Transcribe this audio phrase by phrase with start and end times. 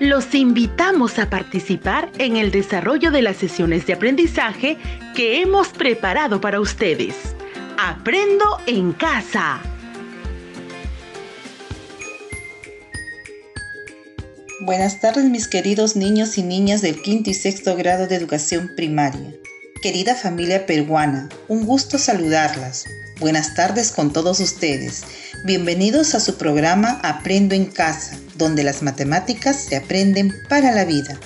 [0.00, 4.76] Los invitamos a participar en el desarrollo de las sesiones de aprendizaje
[5.14, 7.14] que hemos preparado para ustedes.
[7.78, 9.60] Aprendo en casa.
[14.62, 19.32] Buenas tardes mis queridos niños y niñas del quinto y sexto grado de educación primaria.
[19.80, 22.84] Querida familia peruana, un gusto saludarlas.
[23.20, 25.02] Buenas tardes con todos ustedes.
[25.44, 31.20] Bienvenidos a su programa Aprendo en casa, donde las matemáticas se aprenden para la vida.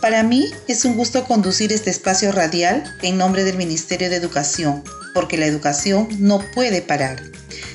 [0.00, 4.84] Para mí es un gusto conducir este espacio radial en nombre del Ministerio de Educación,
[5.14, 7.20] porque la educación no puede parar.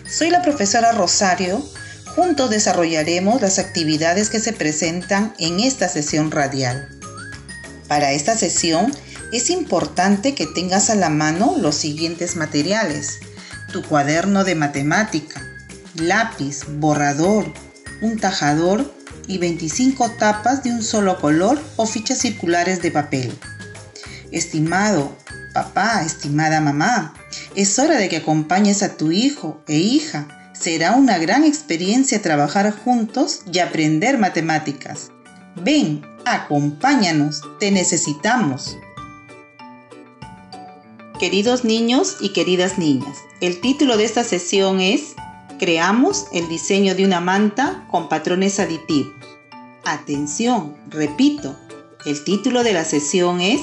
[0.10, 1.62] Soy la profesora Rosario.
[2.16, 6.88] Juntos desarrollaremos las actividades que se presentan en esta sesión radial.
[7.90, 8.94] Para esta sesión
[9.34, 13.20] es importante que tengas a la mano los siguientes materiales.
[13.72, 15.42] Tu cuaderno de matemática,
[15.96, 17.54] lápiz, borrador,
[18.02, 18.94] un tajador
[19.28, 23.32] y 25 tapas de un solo color o fichas circulares de papel.
[24.32, 25.16] Estimado
[25.54, 27.14] papá, estimada mamá,
[27.56, 30.52] es hora de que acompañes a tu hijo e hija.
[30.54, 35.12] Será una gran experiencia trabajar juntos y aprender matemáticas.
[35.56, 38.78] Ven, acompáñanos, te necesitamos.
[41.22, 45.14] Queridos niños y queridas niñas, el título de esta sesión es
[45.60, 49.14] Creamos el diseño de una manta con patrones aditivos.
[49.86, 51.56] Atención, repito,
[52.08, 53.62] el título de la sesión es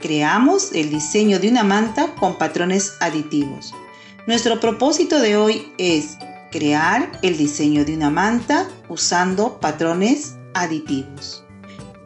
[0.00, 3.74] Creamos el diseño de una manta con patrones aditivos.
[4.26, 6.16] Nuestro propósito de hoy es
[6.50, 11.44] crear el diseño de una manta usando patrones aditivos.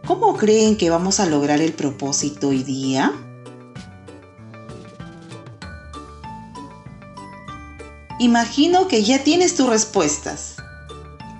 [0.08, 3.12] ¿Cómo creen que vamos a lograr el propósito hoy día?
[8.21, 10.56] Imagino que ya tienes tus respuestas.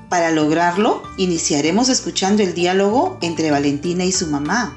[0.09, 4.77] Para lograrlo, iniciaremos escuchando el diálogo entre Valentina y su mamá.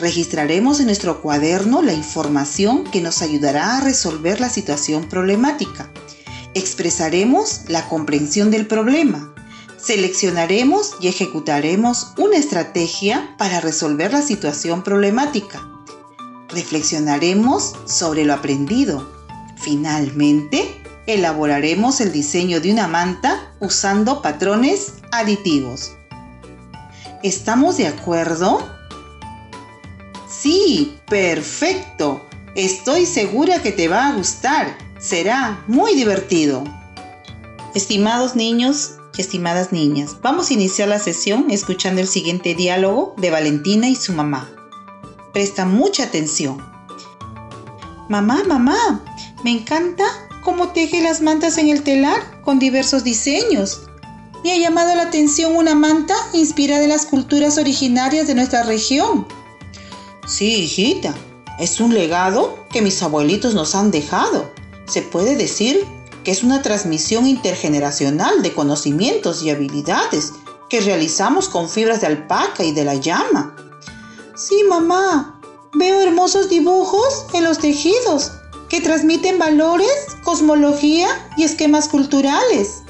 [0.00, 5.88] Registraremos en nuestro cuaderno la información que nos ayudará a resolver la situación problemática.
[6.54, 9.32] Expresaremos la comprensión del problema.
[9.78, 15.64] Seleccionaremos y ejecutaremos una estrategia para resolver la situación problemática.
[16.48, 19.08] Reflexionaremos sobre lo aprendido.
[19.58, 25.92] Finalmente, elaboraremos el diseño de una manta usando patrones aditivos.
[27.22, 28.58] ¿Estamos de acuerdo?
[30.28, 32.22] Sí, perfecto.
[32.54, 34.76] Estoy segura que te va a gustar.
[34.98, 36.64] Será muy divertido.
[37.74, 43.30] Estimados niños y estimadas niñas, vamos a iniciar la sesión escuchando el siguiente diálogo de
[43.30, 44.50] Valentina y su mamá.
[45.32, 46.58] Presta mucha atención.
[48.08, 49.02] Mamá, mamá,
[49.42, 50.04] me encanta
[50.46, 53.80] cómo teje las mantas en el telar con diversos diseños.
[54.44, 59.26] Me ha llamado la atención una manta inspirada en las culturas originarias de nuestra región.
[60.24, 61.12] Sí, hijita,
[61.58, 64.48] es un legado que mis abuelitos nos han dejado.
[64.86, 65.84] Se puede decir
[66.22, 70.32] que es una transmisión intergeneracional de conocimientos y habilidades
[70.70, 73.56] que realizamos con fibras de alpaca y de la llama.
[74.36, 75.40] Sí, mamá,
[75.74, 78.30] veo hermosos dibujos en los tejidos
[78.68, 79.88] que transmiten valores,
[80.22, 82.82] cosmología y esquemas culturales.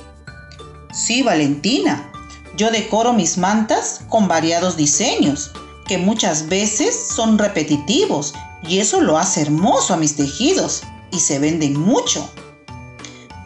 [0.92, 2.10] Sí, Valentina,
[2.56, 5.52] yo decoro mis mantas con variados diseños,
[5.86, 8.34] que muchas veces son repetitivos
[8.66, 10.82] y eso lo hace hermoso a mis tejidos
[11.12, 12.28] y se venden mucho.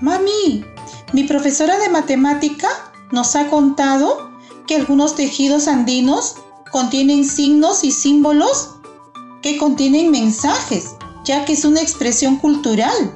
[0.00, 0.64] Mami,
[1.12, 2.68] mi profesora de matemática
[3.10, 4.30] nos ha contado
[4.66, 6.36] que algunos tejidos andinos
[6.70, 8.76] contienen signos y símbolos
[9.42, 10.94] que contienen mensajes
[11.24, 13.14] ya que es una expresión cultural.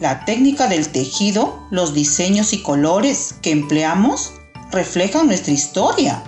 [0.00, 4.32] La técnica del tejido, los diseños y colores que empleamos
[4.70, 6.22] reflejan nuestra historia.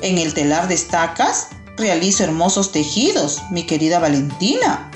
[0.00, 4.90] En el telar de estacas realizo hermosos tejidos, mi querida Valentina.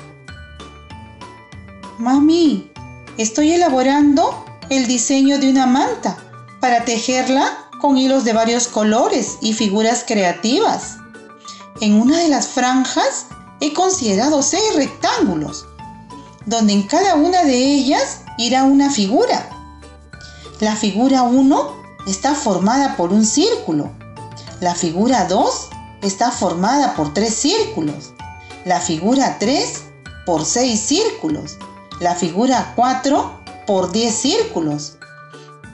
[1.97, 2.69] Mami,
[3.17, 6.17] estoy elaborando el diseño de una manta
[6.59, 10.97] para tejerla con hilos de varios colores y figuras creativas.
[11.79, 13.27] En una de las franjas
[13.59, 15.65] he considerado seis rectángulos,
[16.45, 19.49] donde en cada una de ellas irá una figura.
[20.59, 21.75] La figura 1
[22.07, 23.91] está formada por un círculo.
[24.59, 25.69] La figura 2
[26.01, 28.13] está formada por tres círculos.
[28.65, 29.83] La figura 3
[30.25, 31.57] por seis círculos.
[31.99, 34.97] La figura 4 por 10 círculos.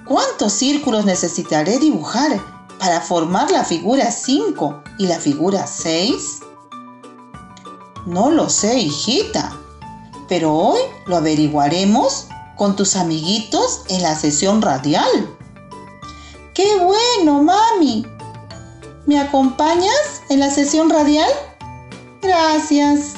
[0.05, 2.41] ¿Cuántos círculos necesitaré dibujar
[2.79, 6.39] para formar la figura 5 y la figura 6?
[8.05, 9.57] No lo sé, hijita,
[10.27, 12.27] pero hoy lo averiguaremos
[12.57, 15.37] con tus amiguitos en la sesión radial.
[16.53, 18.05] ¡Qué bueno, mami!
[19.05, 21.29] ¿Me acompañas en la sesión radial?
[22.21, 23.13] Gracias.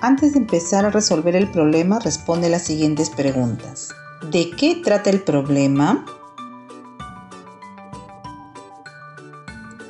[0.00, 3.88] Antes de empezar a resolver el problema, responde las siguientes preguntas.
[4.30, 6.06] ¿De qué trata el problema?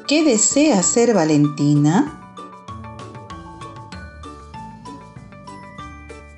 [0.07, 2.18] ¿Qué desea hacer Valentina?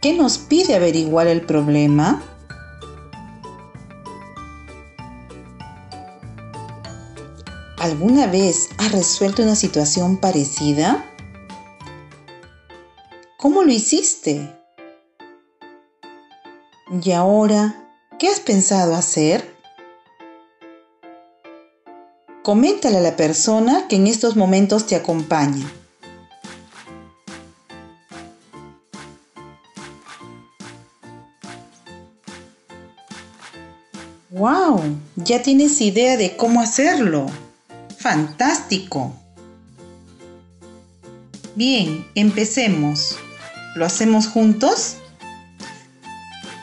[0.01, 2.23] ¿Qué nos pide averiguar el problema?
[7.77, 11.05] ¿Alguna vez has resuelto una situación parecida?
[13.37, 14.59] ¿Cómo lo hiciste?
[17.03, 19.55] ¿Y ahora qué has pensado hacer?
[22.43, 25.71] Coméntale a la persona que en estos momentos te acompaña.
[34.41, 34.81] ¡Wow!
[35.17, 37.27] Ya tienes idea de cómo hacerlo.
[37.99, 39.15] ¡Fantástico!
[41.55, 43.19] Bien, empecemos.
[43.75, 44.97] ¿Lo hacemos juntos?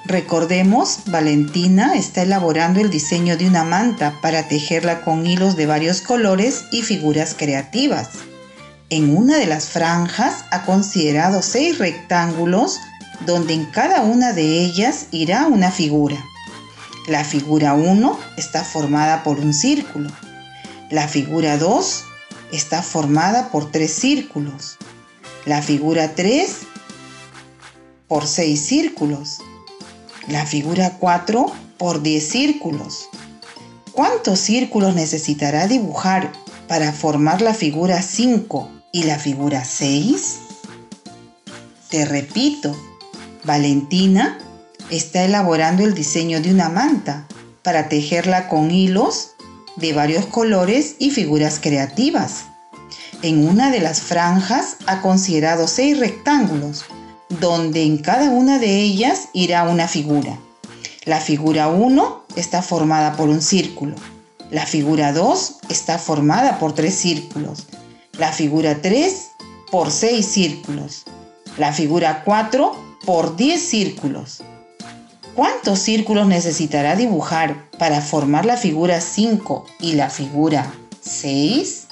[0.05, 6.01] Recordemos, Valentina está elaborando el diseño de una manta para tejerla con hilos de varios
[6.01, 8.09] colores y figuras creativas.
[8.89, 12.79] En una de las franjas ha considerado seis rectángulos
[13.27, 16.17] donde en cada una de ellas irá una figura.
[17.07, 20.11] La figura 1 está formada por un círculo.
[20.89, 22.03] La figura 2
[22.51, 24.77] está formada por tres círculos.
[25.45, 26.51] La figura 3
[28.09, 29.37] por seis círculos.
[30.27, 31.45] La figura 4
[31.77, 33.07] por 10 círculos.
[33.93, 36.33] ¿Cuántos círculos necesitará dibujar
[36.67, 40.39] para formar la figura 5 y la figura 6?
[41.89, 42.75] Te repito,
[43.45, 44.37] Valentina
[44.89, 47.27] está elaborando el diseño de una manta
[47.63, 49.31] para tejerla con hilos
[49.75, 52.45] de varios colores y figuras creativas.
[53.21, 56.85] En una de las franjas ha considerado seis rectángulos,
[57.29, 60.37] donde en cada una de ellas irá una figura.
[61.05, 63.95] La figura 1 está formada por un círculo.
[64.51, 67.67] La figura 2 está formada por tres círculos.
[68.17, 69.31] La figura 3
[69.71, 71.03] por seis círculos.
[71.57, 74.41] La figura 4 por 10 círculos.
[75.37, 81.85] ¿Cuántos círculos necesitará dibujar para formar la figura 5 y la figura 6?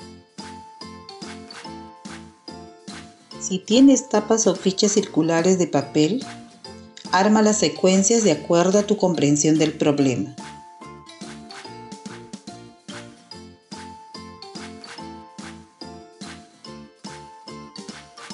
[3.40, 6.26] Si tienes tapas o fichas circulares de papel,
[7.12, 10.36] arma las secuencias de acuerdo a tu comprensión del problema.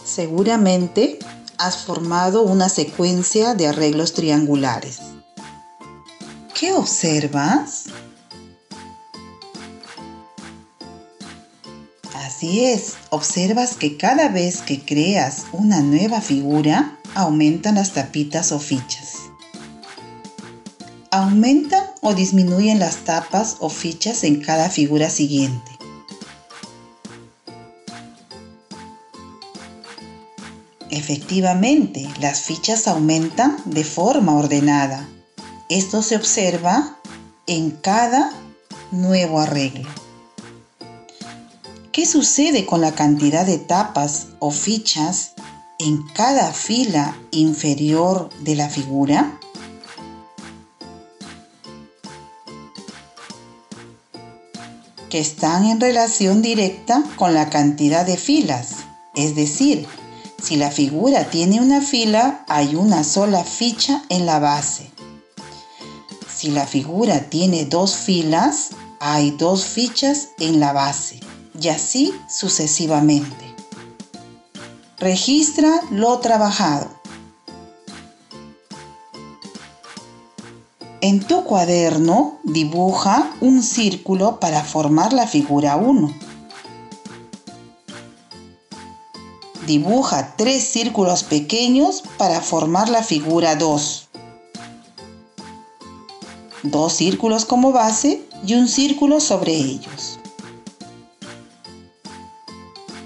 [0.06, 1.20] Seguramente
[1.62, 4.98] has formado una secuencia de arreglos triangulares.
[6.60, 7.84] ¿Qué observas?
[12.16, 18.60] Así es, observas que cada vez que creas una nueva figura, aumentan las tapitas o
[18.60, 19.18] fichas.
[21.12, 25.71] Aumentan o disminuyen las tapas o fichas en cada figura siguiente.
[30.92, 35.08] Efectivamente, las fichas aumentan de forma ordenada.
[35.70, 36.98] Esto se observa
[37.48, 38.30] en cada
[38.92, 39.88] nuevo arreglo.
[41.94, 45.32] ¿Qué sucede con la cantidad de tapas o fichas
[45.80, 49.40] en cada fila inferior de la figura?
[55.10, 58.76] Que están en relación directa con la cantidad de filas,
[59.16, 59.88] es decir,
[60.42, 64.90] si la figura tiene una fila, hay una sola ficha en la base.
[66.28, 68.70] Si la figura tiene dos filas,
[69.00, 71.20] hay dos fichas en la base.
[71.62, 73.54] Y así sucesivamente.
[74.98, 76.90] Registra lo trabajado.
[81.02, 86.31] En tu cuaderno dibuja un círculo para formar la figura 1
[89.68, 94.08] Dibuja tres círculos pequeños para formar la figura 2.
[96.64, 100.20] Dos círculos como base y un círculo sobre ellos.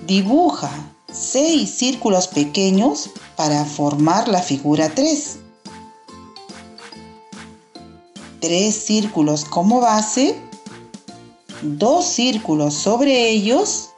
[0.07, 0.71] Dibuja
[1.11, 5.39] seis círculos pequeños para formar la figura 3.
[8.39, 10.39] Tres círculos como base,
[11.61, 13.89] dos círculos sobre ellos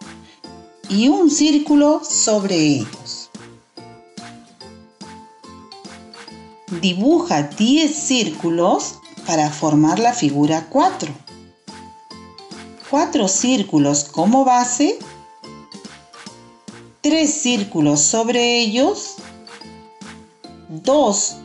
[0.90, 3.30] y un círculo sobre ellos.
[6.82, 11.14] Dibuja 10 círculos para formar la figura 4.
[12.90, 14.98] Cuatro círculos como base,
[17.02, 19.16] tres círculos sobre ellos,
[20.70, 21.36] dos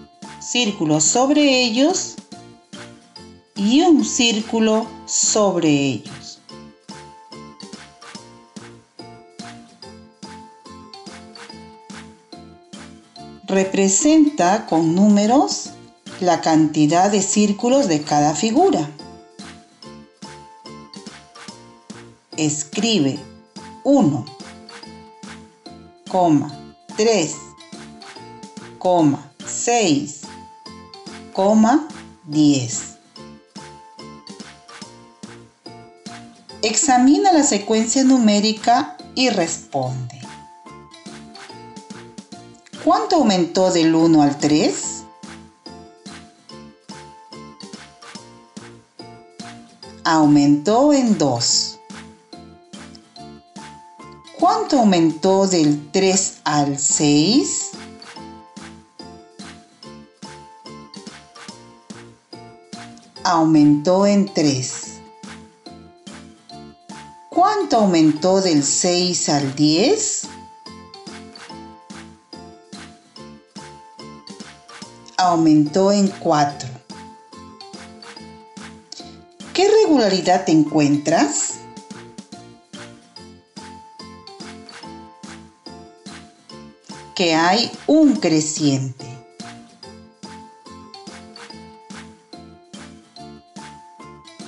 [0.40, 2.14] círculos sobre ellos
[3.56, 6.22] y un círculo sobre ellos.
[13.52, 15.73] Representa con números
[16.21, 18.88] la cantidad de círculos de cada figura.
[22.38, 23.18] Escribe
[23.85, 24.25] 1,
[26.97, 27.35] 3,
[29.47, 30.21] 6,
[32.28, 32.82] 10.
[36.62, 40.22] Examina la secuencia numérica y responde.
[42.84, 45.04] ¿Cuánto aumentó del 1 al 3?
[50.02, 51.78] Aumentó en 2.
[54.36, 57.70] ¿Cuánto aumentó del 3 al 6?
[63.22, 65.00] Aumentó en 3.
[67.30, 70.31] ¿Cuánto aumentó del 6 al 10?
[75.25, 76.69] Aumentó en 4.
[79.55, 81.61] ¿Qué regularidad te encuentras?
[87.14, 89.07] Que hay un creciente.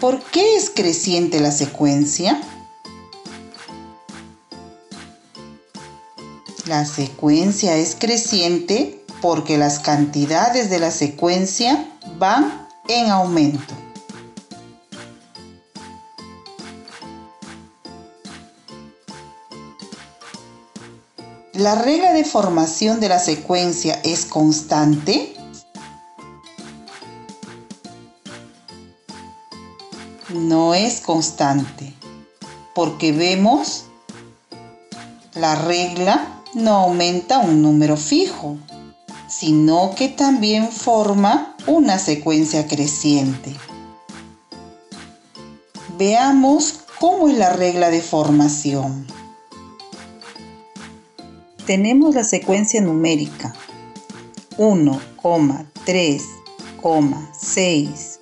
[0.01, 2.43] ¿Por qué es creciente la secuencia?
[6.67, 11.89] La secuencia es creciente porque las cantidades de la secuencia
[12.19, 13.73] van en aumento.
[21.55, 25.35] ¿La regla de formación de la secuencia es constante?
[30.35, 31.95] No es constante,
[32.75, 33.87] porque vemos
[35.33, 38.59] la regla no aumenta un número fijo,
[39.39, 43.55] sino que también forma una secuencia creciente.
[45.99, 49.07] Veamos cómo es la regla de formación.
[51.67, 53.55] Tenemos la secuencia numérica
[54.57, 55.01] 1,
[55.85, 56.23] 3,
[57.37, 58.21] 6,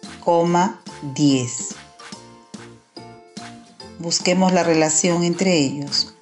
[1.14, 1.68] 10.
[3.98, 6.14] Busquemos la relación entre ellos.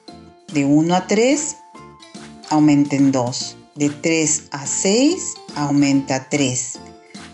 [0.52, 1.56] De 1 a 3
[2.49, 3.56] aumenta en 2.
[3.77, 6.79] De 3 a 6 aumenta 3.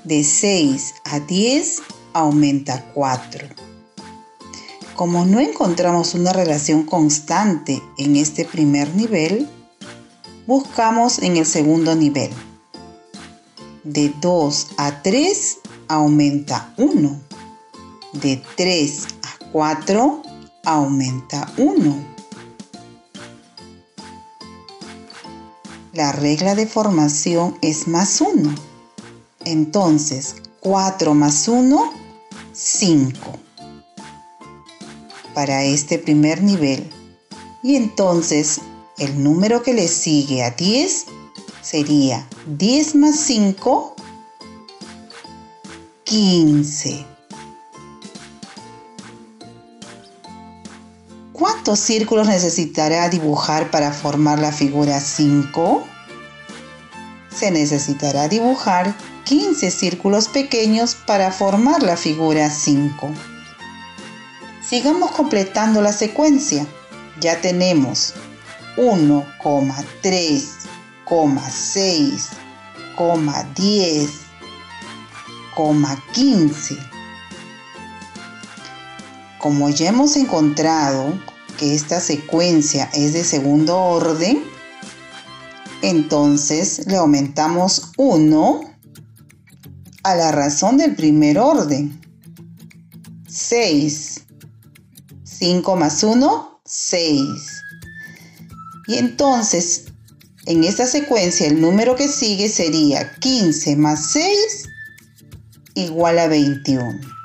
[0.04, 3.46] De 6 a 10 aumenta 4.
[4.94, 9.48] Como no encontramos una relación constante en este primer nivel,
[10.46, 12.30] buscamos en el segundo nivel.
[13.82, 17.20] De 2 a 3 aumenta 1.
[18.12, 20.22] De 3 a 4
[20.64, 22.15] aumenta 1.
[25.96, 28.54] La regla de formación es más 1.
[29.46, 31.90] Entonces, 4 más 1,
[32.52, 33.38] 5.
[35.32, 36.86] Para este primer nivel.
[37.62, 38.60] Y entonces,
[38.98, 41.06] el número que le sigue a 10
[41.62, 43.96] sería 10 más 5,
[46.04, 47.15] 15.
[51.66, 55.84] ¿Cuántos círculos necesitará dibujar para formar la figura 5?
[57.34, 58.94] Se necesitará dibujar
[59.24, 63.10] 15 círculos pequeños para formar la figura 5.
[64.64, 66.64] Sigamos completando la secuencia.
[67.18, 68.14] Ya tenemos
[68.76, 69.26] 1,
[70.02, 70.48] 3,
[71.50, 72.28] 6,
[73.56, 74.10] 10,
[76.12, 76.78] 15
[79.38, 81.12] como ya hemos encontrado
[81.56, 84.44] que esta secuencia es de segundo orden,
[85.82, 88.60] entonces le aumentamos 1
[90.02, 92.00] a la razón del primer orden.
[93.28, 94.22] 6.
[95.24, 97.22] 5 más 1, 6.
[98.88, 99.86] Y entonces,
[100.46, 104.68] en esta secuencia, el número que sigue sería 15 más 6
[105.74, 107.15] igual a 21.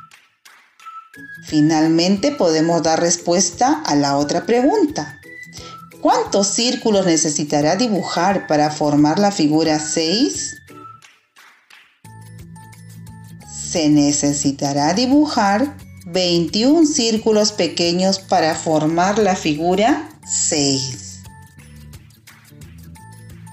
[1.52, 5.20] Finalmente podemos dar respuesta a la otra pregunta.
[6.00, 10.56] ¿Cuántos círculos necesitará dibujar para formar la figura 6?
[13.72, 21.20] se necesitará dibujar 21 círculos pequeños para formar la figura 6.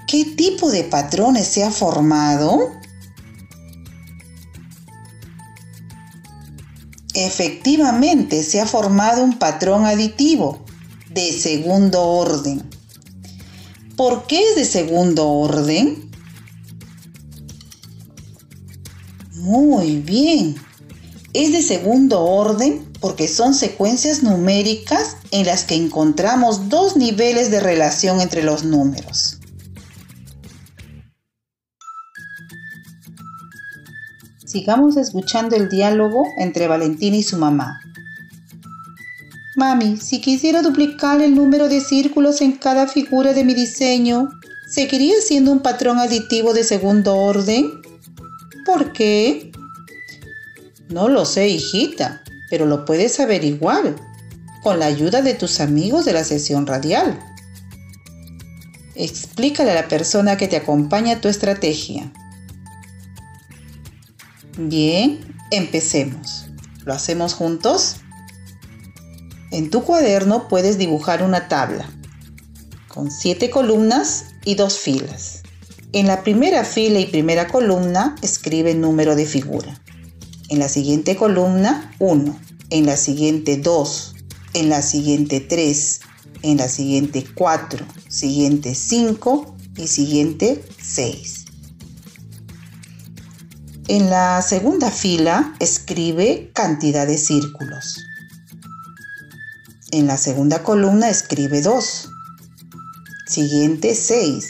[0.07, 2.79] ¿Qué tipo de patrones se ha formado?
[7.21, 10.61] Efectivamente, se ha formado un patrón aditivo
[11.11, 12.63] de segundo orden.
[13.97, 16.13] ¿Por qué es de segundo orden?
[19.35, 20.55] Muy bien.
[21.33, 27.59] Es de segundo orden porque son secuencias numéricas en las que encontramos dos niveles de
[27.59, 29.38] relación entre los números.
[34.59, 37.81] Sigamos escuchando el diálogo entre Valentina y su mamá.
[39.55, 44.29] Mami, si quisiera duplicar el número de círculos en cada figura de mi diseño,
[44.69, 47.71] ¿seguiría siendo un patrón aditivo de segundo orden?
[48.67, 49.53] ¿Por qué?
[50.89, 53.95] No lo sé, hijita, pero lo puedes averiguar
[54.65, 57.17] con la ayuda de tus amigos de la sesión radial.
[58.97, 62.13] Explícale a la persona que te acompaña tu estrategia.
[64.61, 65.21] Bien,
[65.53, 66.47] empecemos.
[66.85, 67.99] ¿Lo hacemos juntos?
[69.53, 71.89] En tu cuaderno puedes dibujar una tabla
[72.89, 75.45] con siete columnas y dos filas.
[75.93, 79.81] En la primera fila y primera columna escribe número de figura.
[80.49, 82.37] En la siguiente columna 1,
[82.71, 84.17] en la siguiente 2,
[84.55, 86.01] en la siguiente 3,
[86.43, 91.38] en la siguiente 4, siguiente 5 y siguiente 6.
[93.91, 98.05] En la segunda fila escribe cantidad de círculos.
[99.93, 102.11] En la segunda columna escribe 2.
[103.27, 104.45] Siguiente 6.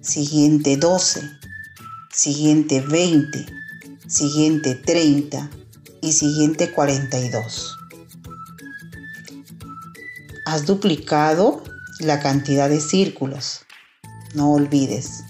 [0.00, 1.30] Siguiente 12.
[2.12, 3.46] Siguiente 20.
[4.08, 5.48] Siguiente 30.
[6.02, 7.78] Y siguiente 42.
[10.44, 11.62] Has duplicado
[12.00, 13.60] la cantidad de círculos.
[14.34, 15.22] No olvides.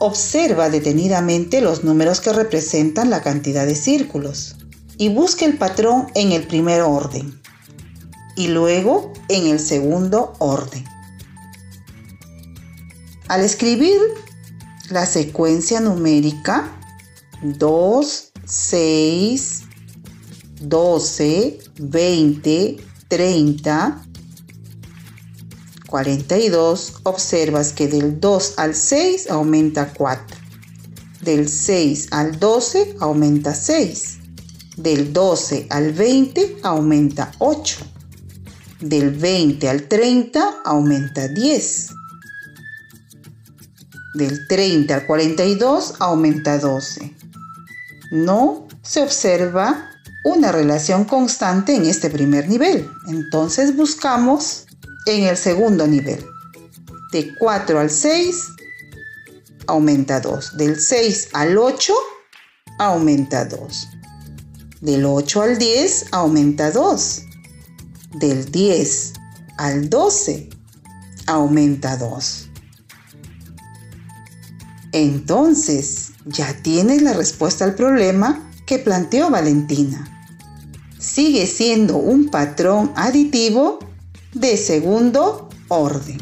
[0.00, 4.56] Observa detenidamente los números que representan la cantidad de círculos
[4.96, 7.40] y busca el patrón en el primer orden
[8.36, 10.84] y luego en el segundo orden.
[13.26, 13.98] Al escribir
[14.90, 16.80] la secuencia numérica
[17.42, 19.62] 2, 6,
[20.60, 22.76] 12, 20,
[23.08, 24.07] 30,
[25.88, 30.36] 42, observas que del 2 al 6 aumenta 4.
[31.22, 34.18] Del 6 al 12 aumenta 6.
[34.76, 37.76] Del 12 al 20 aumenta 8.
[38.80, 41.88] Del 20 al 30 aumenta 10.
[44.14, 47.16] Del 30 al 42 aumenta 12.
[48.12, 49.90] No se observa
[50.24, 52.88] una relación constante en este primer nivel.
[53.08, 54.67] Entonces buscamos
[55.16, 56.24] en el segundo nivel.
[57.12, 58.48] De 4 al 6
[59.66, 60.56] aumenta 2.
[60.56, 61.94] Del 6 al 8
[62.78, 63.88] aumenta 2.
[64.80, 67.22] Del 8 al 10 aumenta 2
[68.14, 69.12] del 10
[69.58, 70.48] al 12
[71.26, 72.48] aumenta 2.
[74.92, 80.04] Entonces, ya tienes la respuesta al problema que planteó Valentina.
[80.98, 83.78] Sigue siendo un patrón aditivo
[84.34, 86.18] de segundo orden.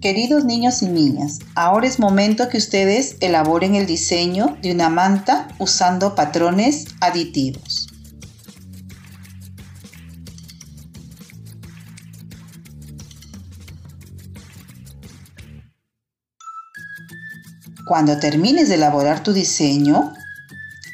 [0.00, 5.48] Queridos niños y niñas, ahora es momento que ustedes elaboren el diseño de una manta
[5.58, 7.88] usando patrones aditivos.
[17.86, 20.14] Cuando termines de elaborar tu diseño,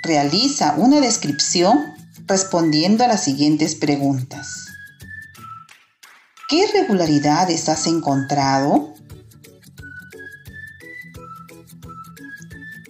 [0.02, 1.97] realiza una descripción
[2.28, 4.66] respondiendo a las siguientes preguntas.
[6.48, 8.94] ¿Qué irregularidades has encontrado?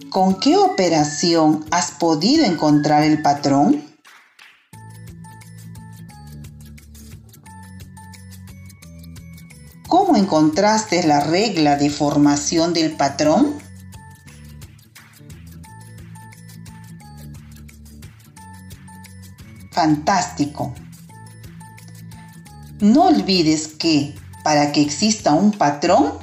[0.09, 3.85] ¿Con qué operación has podido encontrar el patrón?
[9.87, 13.68] ¿Cómo encontraste la regla de formación del patrón?
[19.79, 20.73] Fantástico.
[22.81, 24.13] No olvides que
[24.43, 26.15] para que exista un patrón,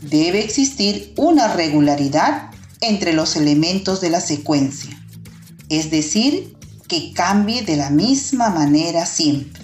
[0.00, 5.00] debe existir una regularidad entre los elementos de la secuencia,
[5.68, 6.56] es decir,
[6.88, 9.62] que cambie de la misma manera siempre.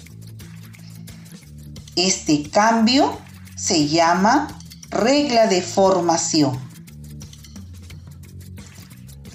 [1.97, 3.19] Este cambio
[3.57, 4.47] se llama
[4.89, 6.57] regla de formación.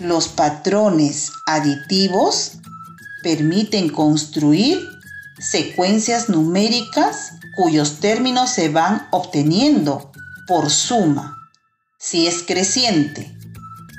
[0.01, 2.61] Los patrones aditivos
[3.25, 4.87] permiten construir
[5.39, 10.13] secuencias numéricas cuyos términos se van obteniendo
[10.47, 11.35] por suma
[11.99, 13.35] si es creciente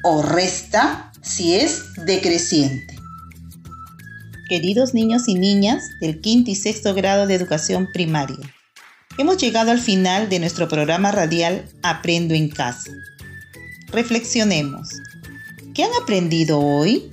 [0.03, 2.95] o resta si es decreciente.
[4.47, 8.53] Queridos niños y niñas del quinto y sexto grado de educación primaria,
[9.17, 12.91] hemos llegado al final de nuestro programa radial Aprendo en casa.
[13.87, 14.89] Reflexionemos.
[15.73, 17.11] ¿Qué han aprendido hoy?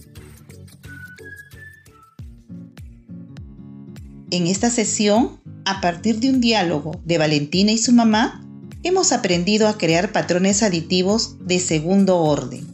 [4.33, 8.43] En esta sesión, a partir de un diálogo de Valentina y su mamá,
[8.83, 12.67] hemos aprendido a crear patrones aditivos de segundo orden.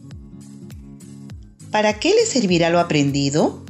[1.73, 3.65] ¿Para qué les servirá lo aprendido?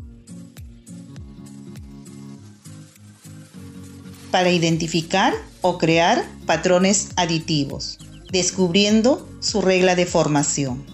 [4.30, 7.98] Para identificar o crear patrones aditivos,
[8.30, 10.84] descubriendo su regla de formación.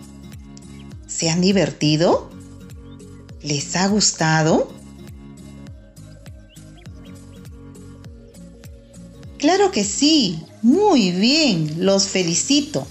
[1.08, 2.30] ¿Se han divertido?
[3.42, 4.83] ¿Les ha gustado?
[9.54, 12.88] Claro que sí, muy bien, los felicito.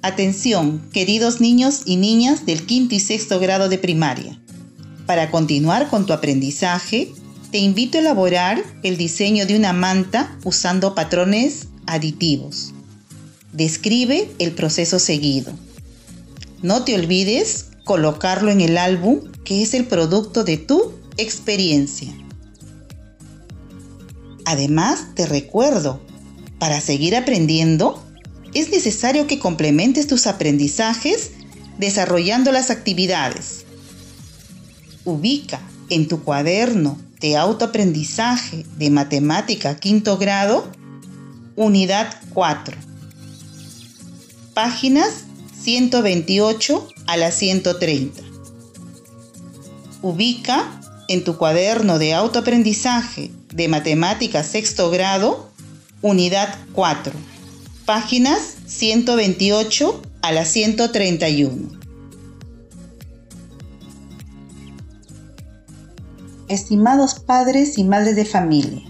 [0.00, 4.40] Atención, queridos niños y niñas del quinto y sexto grado de primaria.
[5.04, 7.12] Para continuar con tu aprendizaje,
[7.50, 12.72] te invito a elaborar el diseño de una manta usando patrones aditivos.
[13.52, 15.52] Describe el proceso seguido.
[16.62, 22.14] No te olvides colocarlo en el álbum que es el producto de tu experiencia.
[24.50, 26.00] Además, te recuerdo,
[26.58, 28.04] para seguir aprendiendo,
[28.52, 31.30] es necesario que complementes tus aprendizajes
[31.78, 33.64] desarrollando las actividades.
[35.04, 40.66] Ubica en tu cuaderno de autoaprendizaje de matemática quinto grado,
[41.54, 42.76] unidad 4,
[44.52, 45.26] páginas
[45.62, 48.20] 128 a la 130.
[50.02, 55.50] Ubica en tu cuaderno de autoaprendizaje de matemática sexto grado,
[56.02, 57.12] unidad 4
[57.90, 61.80] páginas 128 a la 131.
[66.46, 68.82] Estimados padres y madres de familia,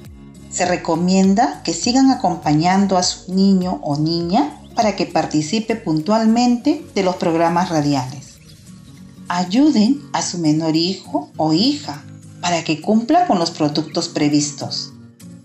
[0.50, 7.02] se recomienda que sigan acompañando a su niño o niña para que participe puntualmente de
[7.02, 8.34] los programas radiales.
[9.28, 12.04] Ayuden a su menor hijo o hija
[12.40, 14.92] para que cumpla con los productos previstos.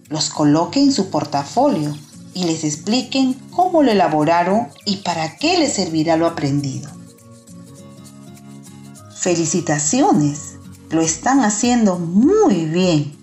[0.09, 1.95] Los coloque en su portafolio
[2.33, 6.89] y les expliquen cómo lo elaboraron y para qué les servirá lo aprendido.
[9.15, 10.55] Felicitaciones,
[10.91, 13.17] lo están haciendo muy bien.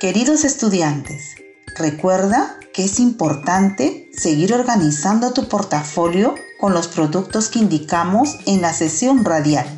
[0.00, 1.34] Queridos estudiantes,
[1.76, 8.72] recuerda que es importante seguir organizando tu portafolio con los productos que indicamos en la
[8.72, 9.77] sesión radial.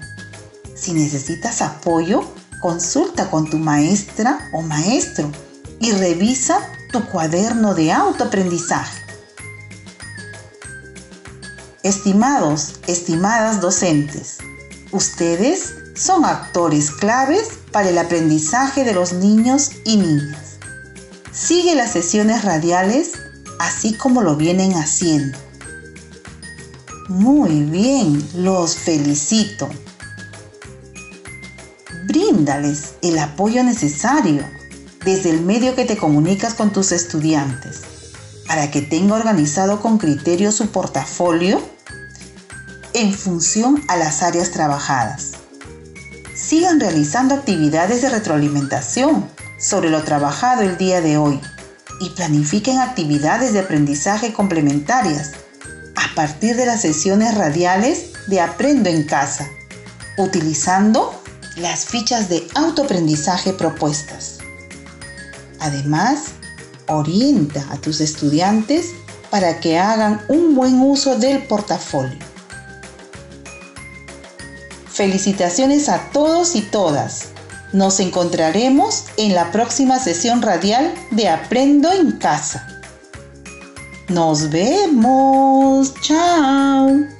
[0.81, 2.25] Si necesitas apoyo,
[2.63, 5.31] consulta con tu maestra o maestro
[5.79, 6.59] y revisa
[6.91, 8.99] tu cuaderno de autoaprendizaje.
[11.83, 14.39] Estimados, estimadas docentes,
[14.91, 20.57] ustedes son actores claves para el aprendizaje de los niños y niñas.
[21.31, 23.13] Sigue las sesiones radiales
[23.59, 25.39] así como lo vienen haciendo.
[27.09, 29.69] Muy bien, los felicito.
[32.31, 34.45] Bríndales el apoyo necesario
[35.05, 37.81] desde el medio que te comunicas con tus estudiantes,
[38.47, 41.61] para que tenga organizado con criterio su portafolio
[42.95, 45.33] en función a las áreas trabajadas.
[46.37, 51.41] Sigan realizando actividades de retroalimentación sobre lo trabajado el día de hoy
[52.01, 55.33] y planifiquen actividades de aprendizaje complementarias
[55.97, 59.49] a partir de las sesiones radiales de Aprendo en casa,
[60.17, 61.20] utilizando
[61.57, 64.39] las fichas de autoaprendizaje propuestas.
[65.59, 66.33] Además,
[66.87, 68.87] orienta a tus estudiantes
[69.31, 72.19] para que hagan un buen uso del portafolio.
[74.91, 77.29] Felicitaciones a todos y todas.
[77.73, 82.67] Nos encontraremos en la próxima sesión radial de Aprendo en casa.
[84.09, 85.95] Nos vemos.
[86.03, 87.20] Chao.